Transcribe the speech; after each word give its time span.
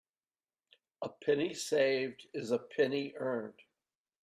A 1.03 1.09
penny 1.09 1.53
saved 1.53 2.25
is 2.33 2.49
a 2.49 2.57
penny 2.57 3.13
earned. 3.17 3.61